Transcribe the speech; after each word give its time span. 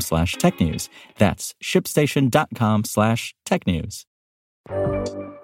slash 0.00 0.36
technews. 0.36 0.88
That's 1.18 1.54
shipstation.com 1.62 2.84
slash 2.84 3.34
technews. 3.46 4.04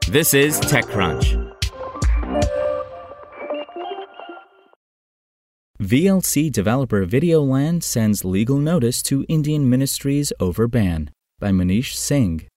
This 0.08 0.34
is 0.34 0.60
TechCrunch. 0.60 1.50
VLC 5.80 6.52
developer 6.52 7.06
VideoLAN 7.06 7.82
sends 7.82 8.24
legal 8.24 8.58
notice 8.58 9.02
to 9.02 9.24
Indian 9.28 9.70
ministries 9.70 10.30
over 10.38 10.68
ban 10.68 11.10
by 11.38 11.50
Manish 11.50 11.94
Singh. 11.94 12.49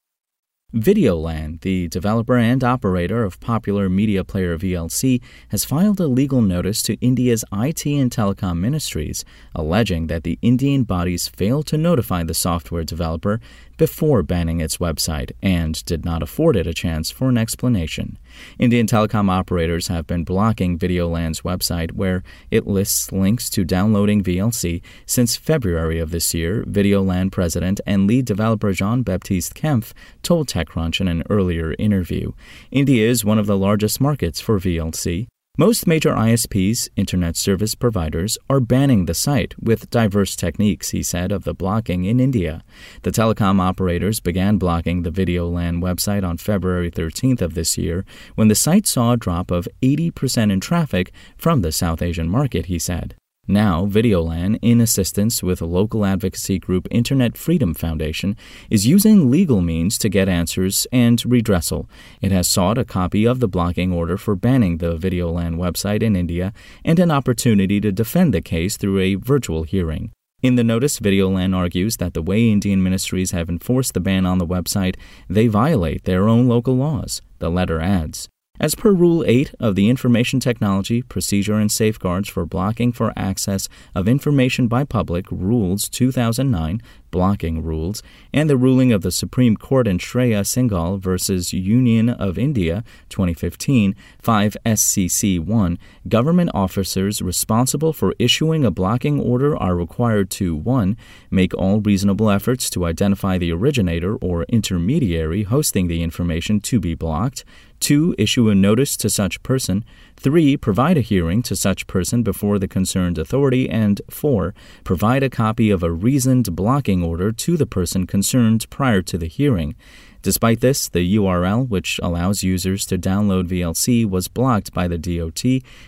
Videolan, 0.74 1.62
the 1.62 1.88
developer 1.90 2.36
and 2.36 2.64
operator 2.64 3.24
of 3.24 3.40
popular 3.40 3.90
media 3.90 4.24
player 4.24 4.58
VLC, 4.58 5.22
has 5.50 5.64
filed 5.64 6.00
a 6.00 6.08
legal 6.08 6.42
notice 6.42 6.82
to 6.82 6.96
India's 6.96 7.46
IT 7.54 7.86
and 7.86 8.10
telecom 8.10 8.58
ministries, 8.58 9.24
alleging 9.54 10.08
that 10.08 10.24
the 10.24 10.40
Indian 10.42 10.82
bodies 10.82 11.28
failed 11.28 11.68
to 11.68 11.78
notify 11.78 12.24
the 12.24 12.34
software 12.34 12.84
developer 12.84 13.40
before 13.78 14.24
banning 14.24 14.60
its 14.60 14.78
website 14.78 15.32
and 15.42 15.84
did 15.86 16.06
not 16.06 16.24
afford 16.24 16.56
it 16.56 16.68
a 16.68 16.74
chance 16.74 17.12
for 17.12 17.30
an 17.30 17.38
explanation. 17.38 18.18
Indian 18.60 18.88
telecom 18.88 19.30
operators 19.30 19.88
have 19.88 20.08
been 20.08 20.24
blocking 20.24 20.78
Videolan's 20.78 21.42
website, 21.42 21.94
where 21.94 22.24
it 22.52 22.68
lists 22.68 23.12
links 23.12 23.50
to 23.50 23.64
downloading 23.64 24.24
VLC, 24.24 24.82
since 25.06 25.36
February 25.36 26.00
of 26.00 26.12
this 26.12 26.34
year, 26.34 26.64
Videolan 26.68 27.32
president 27.32 27.80
and 27.86 28.08
lead 28.08 28.26
developer 28.26 28.72
Jean 28.74 29.04
Baptiste 29.04 29.54
Kempf 29.54 29.94
told 30.22 30.48
TechCrunch 30.48 31.02
in 31.02 31.08
an 31.08 31.24
earlier 31.30 31.76
interview. 31.80 32.32
India 32.72 33.08
is 33.08 33.26
one 33.26 33.40
of 33.40 33.48
the 33.48 33.58
largest 33.58 34.00
markets 34.00 34.40
for 34.40 34.60
VLC. 34.60 35.28
Most 35.60 35.86
major 35.86 36.14
ISPs, 36.14 36.90
internet 36.96 37.36
service 37.36 37.76
providers, 37.76 38.40
are 38.50 38.60
banning 38.60 39.06
the 39.06 39.14
site 39.14 39.54
with 39.62 39.92
diverse 39.92 40.36
techniques, 40.36 40.90
he 40.90 41.04
said, 41.04 41.32
of 41.32 41.44
the 41.44 41.54
blocking 41.54 42.06
in 42.06 42.20
India. 42.20 42.64
The 43.04 43.12
telecom 43.12 43.60
operators 43.60 44.20
began 44.20 44.58
blocking 44.58 45.04
the 45.04 45.12
Videolan 45.12 45.80
website 45.80 46.28
on 46.28 46.38
February 46.38 46.90
13th 46.90 47.42
of 47.42 47.54
this 47.54 47.78
year 47.78 48.04
when 48.34 48.48
the 48.48 48.56
site 48.56 48.88
saw 48.88 49.12
a 49.12 49.18
drop 49.18 49.52
of 49.52 49.68
80% 49.84 50.52
in 50.52 50.60
traffic 50.60 51.12
from 51.38 51.62
the 51.62 51.72
South 51.72 52.02
Asian 52.02 52.30
market, 52.30 52.66
he 52.66 52.80
said. 52.80 53.16
Now, 53.48 53.86
Videolan, 53.86 54.58
in 54.62 54.80
assistance 54.80 55.44
with 55.44 55.62
local 55.62 56.06
advocacy 56.06 56.60
group 56.60 56.88
Internet 56.90 57.38
Freedom 57.38 57.74
Foundation, 57.74 58.38
is 58.70 58.88
using 58.88 59.30
legal 59.30 59.60
means 59.60 59.98
to 59.98 60.08
get 60.08 60.30
answers 60.30 60.88
and 60.94 61.22
redressal. 61.24 61.90
It 62.22 62.32
has 62.32 62.48
sought 62.48 62.78
a 62.78 62.86
copy 62.86 63.26
of 63.26 63.42
the 63.42 63.50
blocking 63.50 63.92
order 63.92 64.16
for 64.16 64.38
banning 64.38 64.78
the 64.78 64.96
Videolan 64.96 65.58
website 65.58 66.02
in 66.02 66.16
India 66.16 66.54
and 66.86 67.00
an 67.00 67.12
opportunity 67.12 67.82
to 67.82 67.92
defend 67.92 68.34
the 68.34 68.42
case 68.42 68.78
through 68.78 69.00
a 69.00 69.16
virtual 69.16 69.64
hearing. 69.64 70.12
In 70.42 70.56
the 70.56 70.64
notice, 70.64 71.02
Videolan 71.02 71.54
argues 71.54 71.98
that 71.98 72.14
the 72.14 72.22
way 72.22 72.50
Indian 72.50 72.82
ministries 72.82 73.32
have 73.32 73.50
enforced 73.50 73.94
the 73.94 74.00
ban 74.00 74.26
on 74.26 74.38
the 74.38 74.48
website, 74.48 74.96
they 75.30 75.48
violate 75.48 76.06
their 76.06 76.30
own 76.30 76.48
local 76.48 76.78
laws. 76.78 77.22
The 77.40 77.52
letter 77.52 77.82
adds, 77.82 78.30
as 78.60 78.76
per 78.76 78.92
Rule 78.92 79.24
8 79.26 79.56
of 79.60 79.76
the 79.76 79.90
Information 79.90 80.40
Technology 80.40 81.02
Procedure 81.02 81.56
and 81.56 81.72
Safeguards 81.72 82.30
for 82.30 82.46
Blocking 82.46 82.92
for 82.92 83.12
Access 83.16 83.68
of 83.96 84.08
Information 84.08 84.68
by 84.68 84.84
Public 84.84 85.26
Rules 85.32 85.90
2009, 85.90 86.82
blocking 87.14 87.62
rules, 87.62 88.02
and 88.34 88.50
the 88.50 88.58
ruling 88.58 88.92
of 88.92 89.04
the 89.04 89.12
Supreme 89.12 89.56
Court 89.56 89.88
in 89.88 90.00
Shreya 90.00 90.42
Singhal 90.44 91.00
v. 91.00 91.58
Union 91.58 92.10
of 92.10 92.40
India 92.40 92.84
2015, 93.10 93.96
5 94.20 94.58
SCC 94.66 95.40
1, 95.40 95.78
government 96.08 96.50
officers 96.56 97.22
responsible 97.22 97.94
for 97.94 98.16
issuing 98.18 98.66
a 98.66 98.72
blocking 98.72 99.20
order 99.22 99.56
are 99.56 99.76
required 99.76 100.32
to 100.32 100.56
1. 100.56 100.98
make 101.30 101.54
all 101.54 101.80
reasonable 101.80 102.32
efforts 102.32 102.68
to 102.72 102.84
identify 102.86 103.38
the 103.38 103.52
originator 103.52 104.16
or 104.16 104.44
intermediary 104.46 105.44
hosting 105.44 105.88
the 105.88 106.02
information 106.02 106.60
to 106.60 106.80
be 106.80 106.96
blocked, 106.96 107.46
2. 107.84 108.16
Issue 108.18 108.50
a 108.50 108.56
notice 108.56 108.96
to 108.96 109.10
such 109.10 109.44
person. 109.44 109.84
3. 110.16 110.56
Provide 110.56 110.98
a 110.98 111.02
hearing 111.02 111.44
to 111.44 111.54
such 111.54 111.86
person 111.86 112.24
before 112.24 112.58
the 112.58 112.68
concerned 112.68 113.18
authority. 113.18 113.70
And 113.70 114.02
4. 114.10 114.56
Provide 114.86 115.22
a 115.22 115.30
copy 115.30 115.70
of 115.70 115.84
a 115.84 115.92
reasoned 115.92 116.56
blocking 116.56 117.03
order 117.04 117.32
to 117.32 117.58
the 117.58 117.66
person 117.66 118.08
concerned 118.08 118.70
prior 118.70 119.02
to 119.02 119.18
the 119.18 119.28
hearing. 119.28 119.76
Despite 120.22 120.62
this, 120.62 120.88
the 120.88 121.18
URL, 121.18 121.68
which 121.68 122.00
allows 122.02 122.44
users 122.44 122.86
to 122.86 122.98
download 122.98 123.50
VLC, 123.50 124.10
was 124.10 124.30
blocked 124.30 124.74
by 124.74 124.88
the 124.88 124.98
DOT 124.98 125.44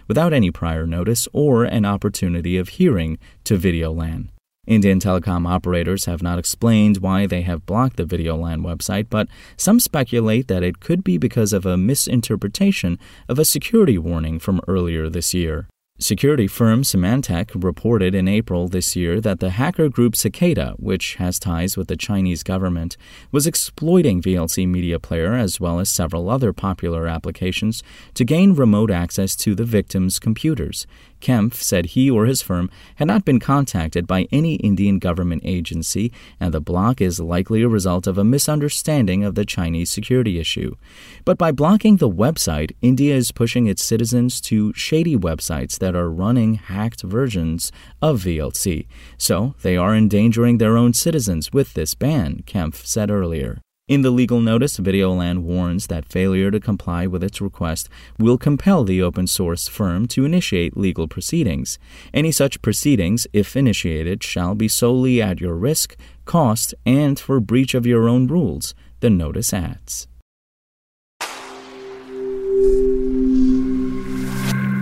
without 0.07 0.33
any 0.33 0.51
prior 0.51 0.85
notice 0.85 1.27
or 1.31 1.63
an 1.63 1.85
opportunity 1.85 2.57
of 2.57 2.69
hearing 2.69 3.17
to 3.45 3.57
Videolan. 3.57 4.27
Indian 4.67 4.99
telecom 4.99 5.47
operators 5.47 6.05
have 6.05 6.23
not 6.23 6.39
explained 6.39 6.97
why 6.97 7.25
they 7.27 7.43
have 7.43 7.65
blocked 7.65 7.97
the 7.97 8.05
Videolan 8.05 8.61
website, 8.61 9.07
but 9.09 9.27
some 9.57 9.79
speculate 9.79 10.47
that 10.47 10.63
it 10.63 10.79
could 10.79 11.03
be 11.03 11.17
because 11.17 11.53
of 11.53 11.65
a 11.65 11.77
misinterpretation 11.77 12.99
of 13.29 13.37
a 13.37 13.45
security 13.45 13.97
warning 13.97 14.39
from 14.39 14.59
earlier 14.67 15.07
this 15.07 15.33
year. 15.33 15.67
Security 15.97 16.45
firm 16.45 16.83
Symantec 16.83 17.51
reported 17.55 18.13
in 18.13 18.27
April 18.27 18.67
this 18.67 18.97
year 18.97 19.21
that 19.21 19.39
the 19.39 19.51
hacker 19.51 19.87
group 19.87 20.13
Cicada, 20.13 20.73
which 20.75 21.15
has 21.15 21.39
ties 21.39 21.77
with 21.77 21.87
the 21.87 21.95
Chinese 21.95 22.43
government, 22.43 22.97
was 23.31 23.47
exploiting 23.47 24.21
VLC 24.21 24.67
Media 24.67 24.99
Player 24.99 25.35
as 25.35 25.57
well 25.61 25.79
as 25.79 25.89
several 25.89 26.29
other 26.29 26.51
popular 26.51 27.07
applications 27.07 27.81
to 28.13 28.25
gain 28.25 28.53
remote 28.53 28.91
access 28.91 29.37
to 29.37 29.55
the 29.55 29.63
victims' 29.63 30.19
computers. 30.19 30.85
Kempf 31.21 31.55
said 31.55 31.85
he 31.87 32.11
or 32.11 32.25
his 32.25 32.41
firm 32.41 32.69
had 32.95 33.07
not 33.07 33.23
been 33.23 33.39
contacted 33.39 34.05
by 34.05 34.27
any 34.33 34.55
Indian 34.55 34.99
government 34.99 35.43
agency, 35.45 36.11
and 36.41 36.53
the 36.53 36.59
block 36.59 36.99
is 36.99 37.21
likely 37.21 37.61
a 37.61 37.69
result 37.69 38.05
of 38.05 38.17
a 38.17 38.23
misunderstanding 38.23 39.23
of 39.23 39.35
the 39.35 39.45
Chinese 39.45 39.91
security 39.91 40.39
issue. 40.39 40.75
But 41.23 41.37
by 41.37 41.53
blocking 41.53 41.97
the 41.97 42.09
website, 42.09 42.75
India 42.81 43.15
is 43.15 43.31
pushing 43.31 43.65
its 43.65 43.81
citizens 43.81 44.41
to 44.41 44.73
shady 44.73 45.15
websites 45.15 45.79
that 45.85 45.95
are 45.95 46.09
running 46.09 46.55
hacked 46.55 47.03
versions 47.03 47.71
of 48.01 48.21
VLC. 48.23 48.87
So 49.19 49.53
they 49.61 49.77
are 49.77 49.95
endangering 49.95 50.57
their 50.57 50.77
own 50.77 50.93
citizens 50.93 51.53
with 51.53 51.75
this 51.75 51.93
ban, 51.93 52.41
Kempf 52.47 52.87
said 52.87 53.11
earlier. 53.11 53.59
In 53.87 54.01
the 54.01 54.09
legal 54.09 54.41
notice, 54.41 54.79
Videolan 54.79 55.43
warns 55.43 55.85
that 55.85 56.11
failure 56.11 56.49
to 56.49 56.59
comply 56.59 57.05
with 57.05 57.23
its 57.23 57.39
request 57.39 57.87
will 58.17 58.39
compel 58.39 58.83
the 58.83 58.99
open 58.99 59.27
source 59.27 59.67
firm 59.67 60.07
to 60.07 60.25
initiate 60.25 60.75
legal 60.75 61.07
proceedings. 61.07 61.77
Any 62.11 62.31
such 62.31 62.63
proceedings, 62.63 63.27
if 63.31 63.55
initiated, 63.55 64.23
shall 64.23 64.55
be 64.55 64.67
solely 64.67 65.21
at 65.21 65.39
your 65.39 65.53
risk, 65.53 65.95
cost, 66.25 66.73
and 66.83 67.19
for 67.19 67.39
breach 67.39 67.75
of 67.75 67.85
your 67.85 68.09
own 68.09 68.25
rules, 68.25 68.73
the 69.01 69.11
notice 69.11 69.53
adds. 69.53 70.07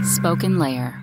Spoken 0.03 0.59
Layer. 0.59 1.02